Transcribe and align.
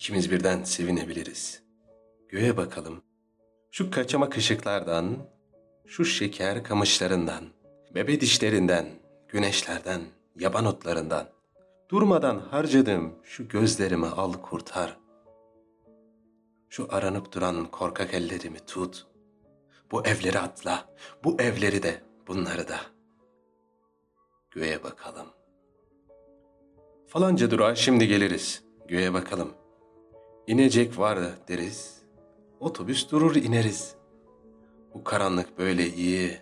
İkimiz 0.00 0.30
birden 0.30 0.64
sevinebiliriz. 0.64 1.62
Göğe 2.28 2.56
bakalım. 2.56 3.02
Şu 3.70 3.90
kaçamak 3.90 4.36
ışıklardan, 4.36 5.16
şu 5.86 6.04
şeker 6.04 6.64
kamışlarından, 6.64 7.44
bebe 7.94 8.20
dişlerinden, 8.20 8.86
güneşlerden, 9.28 10.00
yaban 10.38 10.64
otlarından, 10.64 11.28
durmadan 11.88 12.38
harcadığım 12.38 13.14
şu 13.24 13.48
gözlerimi 13.48 14.06
al 14.06 14.32
kurtar. 14.32 14.96
Şu 16.68 16.88
aranıp 16.90 17.32
duran 17.32 17.70
korkak 17.70 18.14
ellerimi 18.14 18.58
tut. 18.58 19.06
Bu 19.90 20.06
evleri 20.06 20.38
atla, 20.38 20.94
bu 21.24 21.40
evleri 21.40 21.82
de, 21.82 22.02
bunları 22.26 22.68
da. 22.68 22.80
Göğe 24.50 24.82
bakalım. 24.82 25.26
Falanca 27.06 27.50
durağa 27.50 27.74
şimdi 27.74 28.08
geliriz. 28.08 28.64
Göğe 28.88 29.12
bakalım. 29.12 29.59
İnecek 30.50 30.98
var 30.98 31.18
deriz. 31.48 32.02
Otobüs 32.60 33.10
durur 33.10 33.36
ineriz. 33.36 33.94
Bu 34.94 35.04
karanlık 35.04 35.58
böyle 35.58 35.88
iyi. 35.88 36.38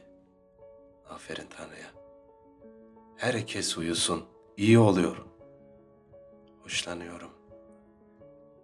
Aferin 1.10 1.46
Tanrı'ya. 1.56 1.90
Herkes 3.16 3.78
uyusun. 3.78 4.24
İyi 4.56 4.78
oluyor. 4.78 5.16
Hoşlanıyorum. 6.62 7.30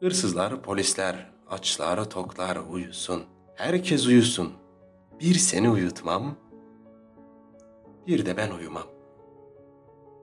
Hırsızlar, 0.00 0.62
polisler, 0.62 1.30
açlar, 1.50 2.10
toklar 2.10 2.56
uyusun. 2.56 3.22
Herkes 3.54 4.06
uyusun. 4.06 4.52
Bir 5.20 5.34
seni 5.34 5.70
uyutmam. 5.70 6.36
Bir 8.06 8.26
de 8.26 8.36
ben 8.36 8.50
uyumam. 8.50 8.86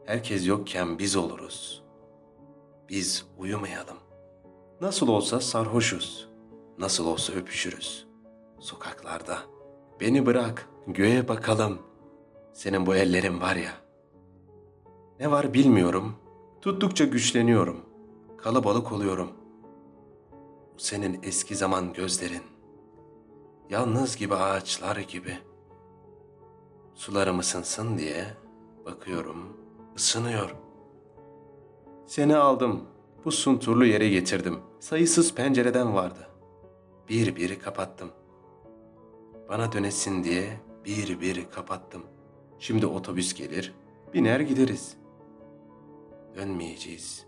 Herkes 0.05 0.47
yokken 0.47 0.99
biz 0.99 1.15
oluruz. 1.15 1.83
Biz 2.89 3.25
uyumayalım. 3.37 3.97
Nasıl 4.81 5.07
olsa 5.07 5.39
sarhoşuz. 5.39 6.29
Nasıl 6.77 7.07
olsa 7.07 7.33
öpüşürüz. 7.33 8.07
Sokaklarda. 8.59 9.37
Beni 9.99 10.25
bırak, 10.25 10.69
göğe 10.87 11.27
bakalım. 11.27 11.79
Senin 12.53 12.85
bu 12.85 12.95
ellerin 12.95 13.41
var 13.41 13.55
ya. 13.55 13.71
Ne 15.19 15.31
var 15.31 15.53
bilmiyorum. 15.53 16.15
Tuttukça 16.61 17.05
güçleniyorum. 17.05 17.79
Kalabalık 18.37 18.91
oluyorum. 18.91 19.31
Bu 20.73 20.79
senin 20.79 21.19
eski 21.23 21.55
zaman 21.55 21.93
gözlerin. 21.93 22.43
Yalnız 23.69 24.17
gibi 24.17 24.35
ağaçlar 24.35 24.97
gibi. 24.97 25.37
Sularım 26.95 27.39
ısınsın 27.39 27.97
diye 27.97 28.25
bakıyorum, 28.85 29.57
ısınıyor. 29.95 30.55
Seni 32.07 32.35
aldım, 32.35 32.83
bu 33.25 33.31
sunturlu 33.31 33.85
yere 33.85 34.09
getirdim. 34.09 34.59
Sayısız 34.79 35.35
pencereden 35.35 35.93
vardı. 35.93 36.27
Bir 37.09 37.35
bir 37.35 37.59
kapattım. 37.59 38.11
Bana 39.49 39.71
dönesin 39.71 40.23
diye 40.23 40.59
bir 40.85 41.21
bir 41.21 41.49
kapattım. 41.49 42.03
Şimdi 42.59 42.85
otobüs 42.85 43.33
gelir, 43.33 43.73
biner 44.13 44.39
gideriz. 44.39 44.97
Dönmeyeceğiz. 46.35 47.25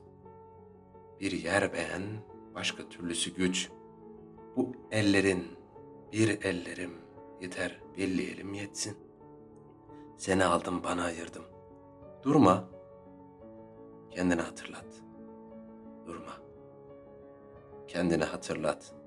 Bir 1.19 1.31
yer 1.31 1.73
beğen, 1.73 2.01
başka 2.55 2.89
türlüsü 2.89 3.35
güç. 3.35 3.69
Bu 4.55 4.71
ellerin, 4.91 5.43
bir 6.11 6.43
ellerim 6.43 6.91
yeter, 7.41 7.79
birleyelim 7.97 8.53
yetsin. 8.53 8.97
Seni 10.17 10.45
aldım 10.45 10.83
bana 10.83 11.03
ayırdım. 11.03 11.43
Durma. 12.23 12.69
Kendini 14.11 14.41
hatırlat. 14.41 15.02
Durma. 17.93 18.09
Kendini 18.09 18.23
hatırlat. 18.23 19.02